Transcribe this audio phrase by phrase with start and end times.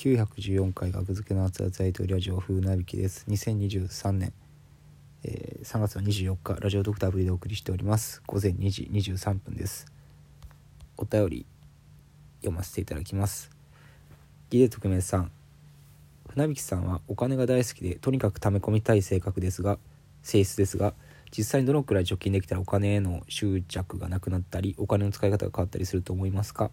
[0.00, 3.26] 914回学付けの熱々大統領ラジオ風なびきです。
[3.28, 4.32] 2023年、
[5.24, 8.22] えー、3月の24日ラジオドクターアプリでお送りしております。
[8.26, 9.92] 午前2時23分です。
[10.96, 11.46] お便り
[12.38, 13.50] 読ませていただきます。
[14.48, 15.30] ギデ特命さん
[16.30, 19.78] 船引さんはお金が大好きでとにかく貯め込みたい性格ですが
[20.22, 20.94] 性質ですが
[21.30, 26.70] 実際にどのくらい貯金できたらお金への執着がなくなったりお金の使い方が変わったりすると思いますか？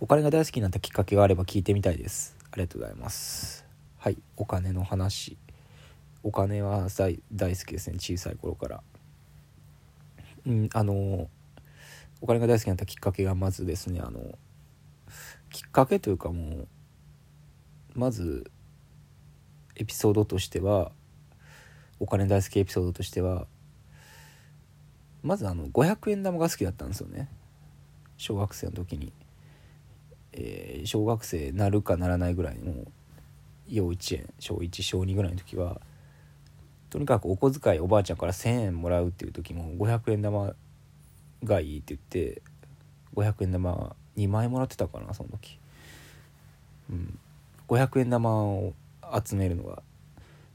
[0.00, 2.37] お金が大好きになったきっかけがあれば聞いてみたいです。
[2.58, 3.64] りがとうございます。
[3.96, 4.18] はい。
[4.36, 5.38] お金の話。
[6.22, 7.96] お金は大大好きですね。
[7.98, 8.82] 小さい頃から。
[10.46, 11.28] うんあの
[12.20, 14.00] お金が大好きになったきっかけがまずですね。
[14.00, 14.38] あの
[15.50, 16.68] きっかけというかもう
[17.94, 18.50] まず
[19.76, 20.92] エピソードとしては
[22.00, 23.46] お金大好きエピソードとしては
[25.22, 27.28] まずあの500円玉が好きだったんですよね。
[28.16, 29.12] 小学生の時に、
[30.40, 32.84] えー、小学生なるかならないぐらいの
[33.68, 35.80] 幼稚園小1小2ぐらいの時は
[36.90, 40.54] とにかくお小遣いおばあちゃんから1,000円もらうっていう時も500円玉
[41.42, 42.40] がいいって言って
[43.14, 45.58] 500円玉2枚もらってたかなその時、
[46.90, 47.18] うん、
[47.66, 48.74] 500円玉を
[49.24, 49.82] 集めるのが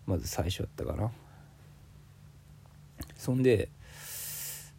[0.06, 1.12] まず最初だったかな。
[3.16, 3.70] そんで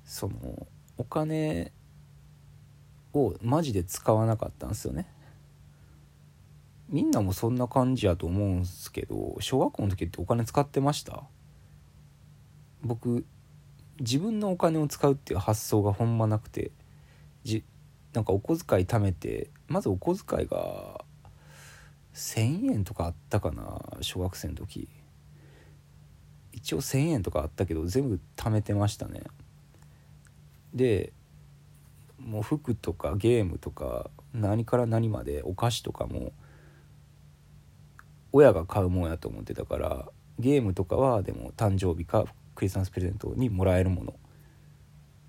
[0.04, 0.66] その
[0.98, 1.72] お金
[3.14, 5.06] をマジで使わなかったんですよね。
[6.88, 11.24] みんなもそんな感じやと思うんすけど小学校の時ってお金使ってました？
[12.82, 13.24] 僕
[13.98, 16.72] 自分のお金を使うっていう発想がほんまなくて
[17.42, 17.64] じ
[18.12, 21.04] なんかお小遣い貯めてまずお小遣いが
[22.14, 24.88] 1,000円とかあったかな小学生の時。
[26.52, 29.22] 一応1,000円とかあったけど全部貯めてましたね。
[30.72, 31.12] で
[32.24, 36.32] もう服とかゲームとか何から何までお菓子とかも
[38.32, 40.08] 親が買うもんやと思ってたから
[40.38, 44.14] ゲームとかはでも誕生日かクリスマスプレゼントにもらえるもの。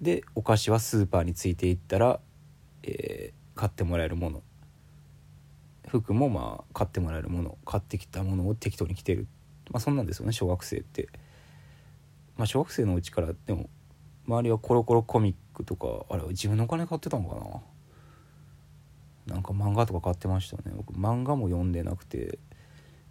[0.02, 2.20] でお菓子はスーパーについていったら、
[2.84, 4.44] えー、買ってもらえるもの。
[5.88, 7.58] 服もまあ買ってもらえるもの。
[7.66, 9.28] 買ってきたものを適当に着てる。
[9.72, 11.10] まあそんなんですよね小学生って。
[12.38, 13.70] まあ小学生のうちからでも
[14.28, 17.36] 周りはコロコロコミックとかあれ自分のお金買ってたのか
[19.28, 19.36] な？
[19.36, 20.64] なんか漫画とか買ってましたね。
[20.76, 22.38] 僕漫画も読んでなくて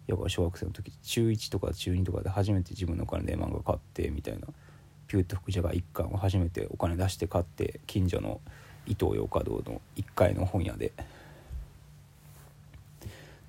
[0.07, 4.47] やっぱ小学生の時中1とか中2とかで初めて自分のお金で漫画買ってみたいな。
[5.07, 8.41] ピュート福蛇が1巻を初めてお金出して買って近所の
[8.87, 10.87] 伊東洋華堂の1階の本屋で。
[10.87, 10.91] っ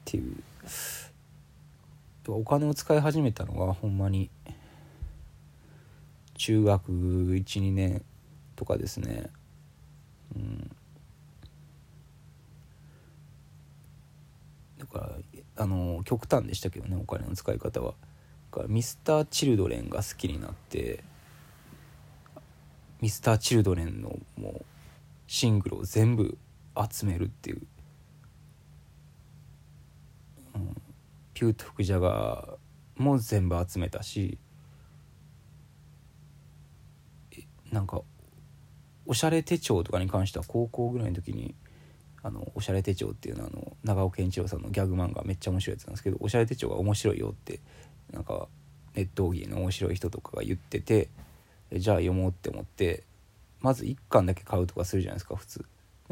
[0.04, 0.36] ていう。
[2.28, 4.30] お金を使い始めたのがほんまに
[6.34, 8.04] 中学12年
[8.56, 9.30] とかですね。
[10.34, 10.70] うん。
[14.78, 17.94] だからあの極端でしたけどねお金の使い方は。
[18.50, 21.04] だからミスター・チルドレンが好きになって
[23.00, 24.64] ミスター・チルドレンのもう
[25.26, 26.38] シングルを全部
[26.90, 27.62] 集めるっていう、
[30.54, 30.82] うん、
[31.34, 34.38] ピュート・福ジャガーも全部集めたし
[37.70, 38.02] なんか
[39.06, 41.54] おしゃれ手帳とかに関しては高校ぐらいの時に
[42.22, 47.60] あのおしゃれ手帳っていうのはあの長尾健一郎さんのギャグ漫画めっちゃ面白いやつなんですけどおしゃれ手帳が面白いよって
[48.12, 48.48] なんか
[48.94, 51.08] ネット大喜利の面白い人とかが言ってて
[51.72, 53.04] じゃあ読もうって思って
[53.60, 55.64] まず1巻だけ買うとかするじゃないですか普通。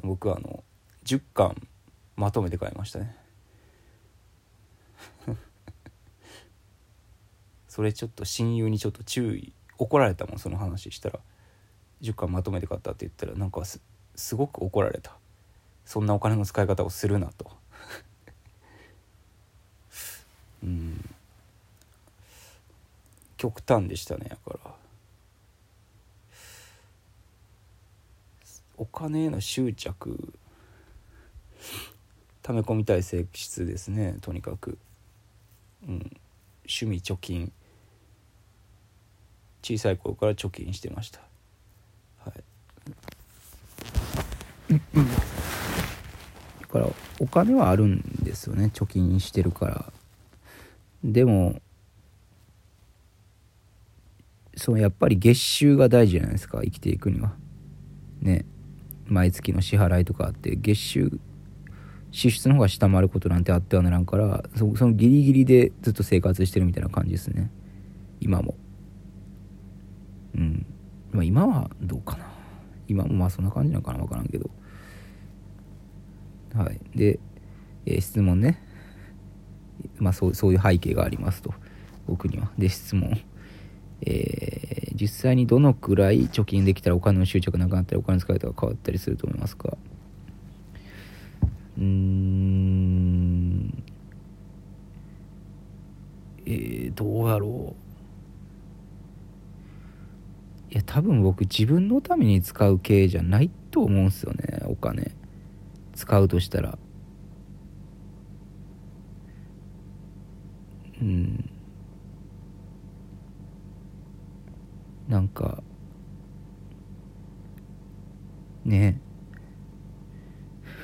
[0.03, 0.65] 僕はあの
[1.05, 1.56] 10巻
[2.16, 3.16] まとめて買いましたね。
[7.69, 11.21] それちょっと親友にちょっと注意怒られたもんその話したら。
[12.04, 13.81] 10巻まとめて買ったって言ったらなんかす
[14.37, 15.16] ごく怒られた。
[15.84, 17.50] そんなお金の使い方をするなと。
[20.62, 21.14] うん。
[23.37, 24.75] 極端でしたねだから。
[28.76, 30.34] お金への執着
[32.43, 34.79] 溜め込みたい性質ですねとにかく、
[35.87, 35.94] うん、
[36.67, 37.52] 趣味貯金。
[39.64, 41.20] 小さい頃から貯金してました
[42.19, 42.31] は
[44.63, 44.63] い
[46.61, 46.88] だから
[47.21, 48.03] お金はあるん。
[48.23, 49.93] ですよね貯金してるから
[51.05, 51.61] でも
[54.56, 57.32] そのやっぱり月収が大事じゃないですか生きていくには
[58.21, 58.44] ね
[59.06, 61.20] 毎月の支払いとかあって月収
[62.11, 63.44] 支出の方が下回ることなん。
[63.44, 64.06] てあってはならん。
[64.06, 67.50] からそのギリギリでずっと生活してるみたいな感じですね
[68.20, 68.55] 今も
[70.35, 70.67] うん。
[71.12, 72.27] ま今はどうかな
[72.88, 73.44] 今もまあそん。
[73.44, 74.27] な感じなのかな分からん。
[74.29, 74.49] けど
[76.55, 76.81] はい。
[76.95, 77.19] で、
[77.87, 78.62] えー、質問ね。
[79.99, 81.53] まあそうそういう背景がありますと。
[82.06, 82.51] 僕には。
[82.56, 83.21] で質問。
[84.03, 89.77] えー、実際にどのくらい貯金できたらお金の執着なくなったりお金の使い方が変わったりすると思いますか？
[91.79, 93.85] うーん。
[96.47, 97.75] えー、どうやろ
[100.71, 100.73] う。
[100.73, 105.12] いや多分僕自分のために使う系じゃないと思うんすよねお金。
[105.94, 106.79] 使うとしたら。
[111.00, 111.50] うん。
[115.08, 115.62] なんか
[118.64, 118.99] ね。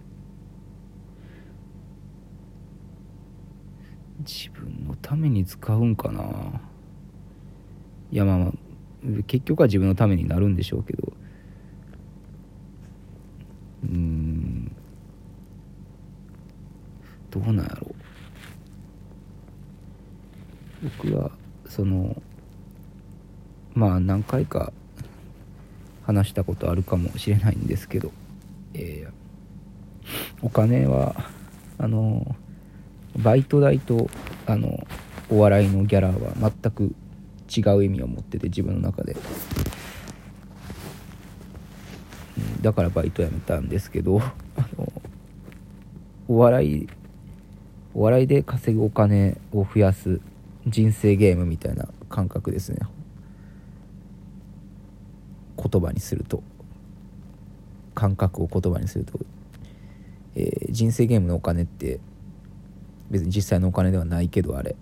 [4.26, 6.61] 自分のために使うんかな。
[8.11, 8.53] いやまあまあ
[9.26, 11.12] 結局は自分のためになるんでしょうけど
[13.82, 14.70] うん
[17.44, 17.89] どうなんやろ。
[20.83, 21.31] う僕は
[21.69, 22.21] その
[23.75, 24.73] まあ何回か
[26.05, 28.12] 話したことあるかもしれないんですけど、
[28.75, 29.12] えー、
[30.43, 31.15] お金は
[31.79, 32.37] あの
[33.17, 34.09] バイト代と
[34.47, 34.87] あの
[35.31, 36.15] お笑いのギャラは
[36.62, 36.95] 全く
[37.55, 39.17] 違う意味を持ってて自分の中で、
[42.61, 44.31] だからバイト辞めたんですけどあ
[44.79, 44.93] の
[46.29, 46.88] お笑い
[47.94, 50.21] お笑いで稼ぐお金を増やす
[50.67, 52.79] 人生ゲームみたいな感覚ですね。
[55.56, 56.43] 言葉にすると
[57.94, 59.21] 感覚を言葉にすると、
[60.35, 62.00] えー、人生ゲームのお金って
[63.11, 64.75] 別に実際のお金ではないけどあれ。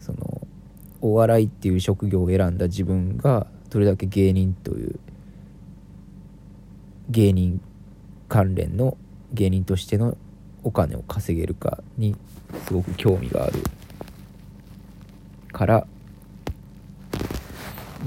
[0.00, 0.40] その
[1.02, 4.98] お笑いっていう職業を選んだ自分がどれだけ芸人という
[7.10, 7.60] 芸人
[8.28, 8.96] 関連の
[9.32, 10.16] 芸人としての
[10.62, 12.16] お金を稼げるかに
[12.66, 13.62] すごく興味がある
[15.52, 15.86] から。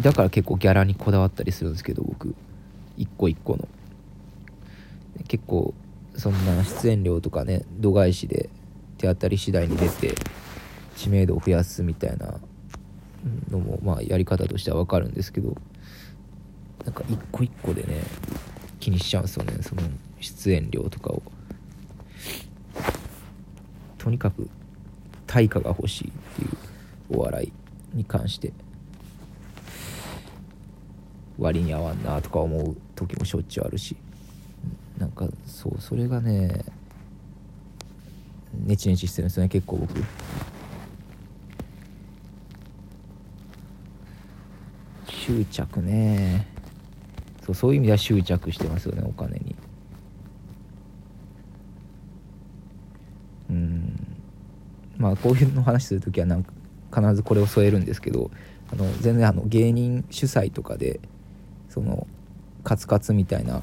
[0.01, 2.35] だから結構ギャラにこだわったりするんですけど僕。
[2.97, 3.67] 一個一個の。
[5.27, 5.73] 結構
[6.15, 8.49] そんな出演料とかね度外視で
[8.97, 10.15] 手当たり次第に出て
[10.95, 12.39] 知名度を増やすみたいな
[13.49, 15.55] のもまあやり方としては分かるんですけど。
[16.85, 18.01] なんか一個一個でね
[18.79, 19.83] 気にしちゃうんですよねその
[20.19, 21.21] 出演料とかを。
[24.03, 24.49] とにかく
[25.25, 27.53] 対価が欲しいっていうお笑い
[27.95, 28.51] に関して
[31.39, 33.95] 割に合わんなとか思う時もしょっちゅうあるし。
[34.97, 36.63] なんかそうそれがね
[38.65, 40.03] ネチネチしてるんですよね結構僕。
[45.07, 46.45] 執着ね。
[47.45, 49.55] そうそういう意味では執着してますよねお金に
[53.49, 54.17] うん
[54.97, 56.51] まあこういうの話する時はなんか
[56.93, 58.29] 必ずこれを添えるんですけど
[58.71, 60.99] あの全然あの芸人主催とかで
[61.69, 62.07] その
[62.63, 63.61] カツカツみたいな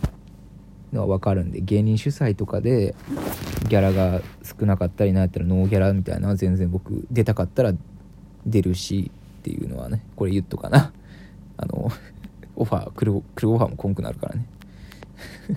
[0.92, 2.94] のは分かるんで芸人主催とかで
[3.68, 7.72] ギャラが少なかったりなんやったらノーギャラみたいなのは全然僕出たかったら
[8.46, 9.10] 出るし
[9.40, 10.92] っていうのはねこれ言っとかな。
[11.56, 11.90] あの
[12.56, 14.46] オファー来る来るオファーもこんくなるからね。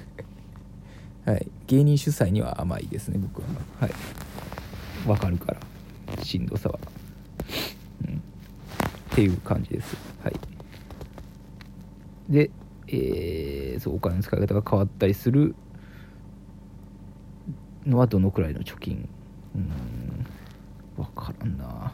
[1.25, 1.48] はい。
[1.68, 3.48] 芸人主催には甘いですね僕は。
[3.80, 3.92] はい。
[5.05, 5.61] 分かるから。
[6.24, 6.79] しんどさは。
[8.07, 8.15] うん。
[8.15, 8.19] っ
[9.12, 9.95] ていう感じです。
[10.24, 10.33] はい。
[12.29, 12.50] で、
[12.88, 15.55] えー、そうお金の使い方が変わったりする
[17.86, 19.07] のはどのくらいの貯金？
[19.55, 20.25] うん。
[20.95, 21.93] 分からんな。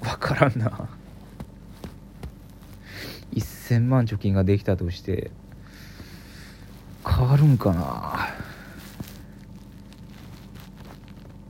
[0.00, 0.88] 分からんな。
[3.34, 5.30] 1000万貯金ができたとして
[7.06, 8.28] 変わるんかな。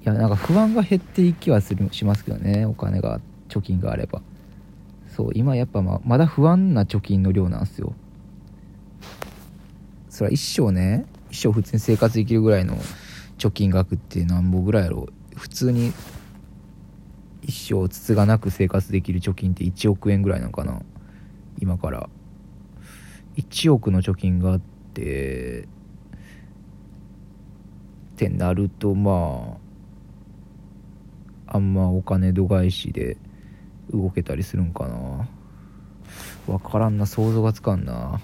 [0.05, 2.67] いやなんか不安が減っていきはするしますけどね。
[2.67, 4.21] お金が貯金があれば。
[5.09, 7.95] そう今やっぱままだ不安な貯金の量なんですよ。
[10.09, 12.77] それは一生ね一生普通に生活できるぐらいの
[13.39, 15.93] 貯金額って何ぼぐらいやろ普通に
[17.43, 20.83] 一生つつがなく生活できる貯金って1億円ぐらいなのかな。
[21.61, 22.09] 今から。
[23.37, 24.61] 1億の貯金があっ
[24.93, 25.67] てっ
[28.17, 29.62] てなるとまあ
[31.55, 33.19] あんまお金度外視で
[33.93, 35.29] 動けたりするんかな。
[36.47, 38.23] 分からんな想像がつかんな。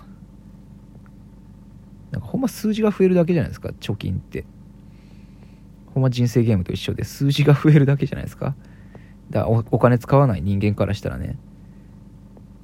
[2.10, 4.46] なんかほんま数字が増えるだけじゃないですか貯金って。
[5.92, 8.54] ほんま人生ゲームと一緒で数字が増えるだけじゃないですか。
[9.28, 11.36] だからお金使わない人間からしたらね。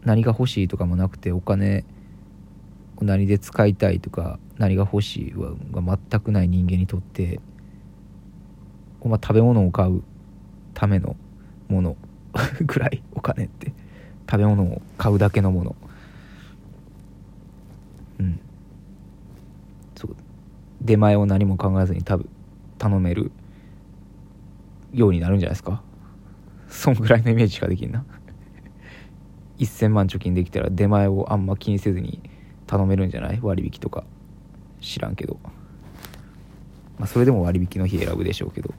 [0.02, 1.85] 何が欲しいとかもなくてお金
[3.02, 5.52] 何で使いたいとか何が欲しいは
[6.11, 7.40] 全くない人間にとって
[9.00, 10.02] ほんま食べ物を買う。
[10.75, 11.16] ための
[11.69, 11.97] もの
[12.66, 13.73] ぐらいお金って。
[14.31, 15.76] 食べ物を買うだけのもの。
[18.19, 18.40] うん。
[19.95, 20.16] そう。
[20.81, 22.28] 出前を何も考えずに多分
[22.78, 23.31] 頼める
[24.93, 25.83] ようになるんじゃないですか。
[26.69, 28.04] そんぐらいのイメージしかできんな。
[29.61, 32.21] 1000万貯金できたら出前をあんま気にせずに
[32.66, 33.40] 頼めるんじゃない？
[33.43, 34.04] 割引とか。
[34.81, 35.38] 知らんけど。
[36.99, 38.73] まあそれでも割引の日選ぶでしょうけど。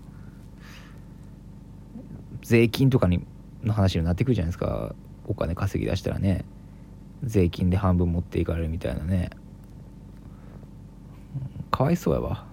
[2.46, 3.26] 税金とかに
[3.64, 4.94] の話になってくるじゃないですか。
[5.26, 6.46] お金稼ぎ出したらね。
[7.24, 9.32] 税金で半分持っていかれるみたいなね。
[11.72, 12.46] かわいそうやわ。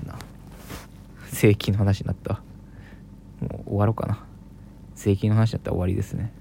[0.00, 0.16] あんな。
[1.32, 2.34] 税金の話になった。
[3.40, 4.24] もう終わろうかな。
[4.94, 6.32] 税金の話だったら終わりですね。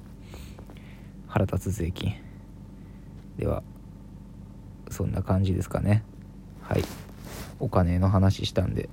[1.26, 2.14] 腹立つ税金。
[3.40, 3.64] では
[4.92, 6.04] そんな感じですかね。
[6.62, 6.84] はい。
[7.60, 8.88] お金の話したんで。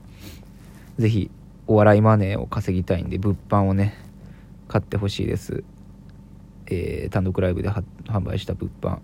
[0.97, 1.31] 是非
[1.67, 4.06] お笑いマネーを稼ぎたいんで物販をね。
[4.69, 5.65] 買ってほしいです、
[6.67, 8.99] えー、単独ライブで販売した物販、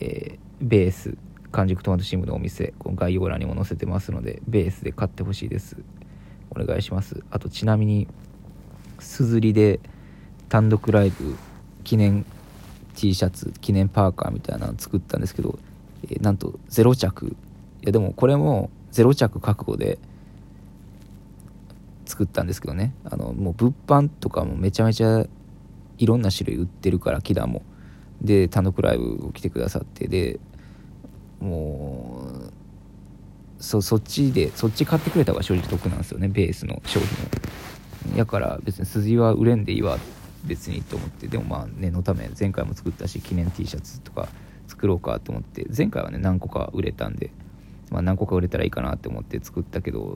[0.00, 1.16] えー、ベース
[1.52, 5.76] 完熟トマトシームのお店この概要欄にも載せてますのでベースで買ってほしいです。
[6.50, 7.22] お願いします。
[7.30, 8.08] あとちなみに
[8.98, 9.80] すずりで
[10.48, 11.36] 単独ライブ
[11.82, 12.24] 記念
[12.94, 15.58] T シャツ記念パーカーみたいなの作ったんですけど、
[16.04, 17.28] えー、なんと0着。
[17.28, 19.98] いやでもこれも0着覚悟で
[22.06, 22.94] 作ったんですけどね。
[23.04, 25.26] あのもう物販とかもめちゃめちゃ
[25.98, 27.62] いろんな種類売ってるから木田も。
[28.22, 30.40] で単独ライブを来てくださってで
[31.38, 37.08] もうそそっちでそっち買ってくれた方が正直得なんですよねベースの商品
[38.14, 38.16] を。
[38.16, 39.98] やから別に筋は売れんでいいわ
[40.44, 41.26] 別にと思って。
[41.26, 44.28] でもまあ念のため前回も作ったし記念 T シャツとか
[44.66, 45.66] 作ろうかと思って。
[45.76, 47.30] 前回はね何個か売れたんで、
[47.90, 50.14] まあ、何個か売れたらいいかなって思って作ったけど